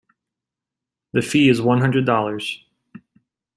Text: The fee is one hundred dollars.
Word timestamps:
The 1.13 1.21
fee 1.21 1.47
is 1.47 1.61
one 1.61 1.79
hundred 1.79 2.07
dollars. 2.07 2.65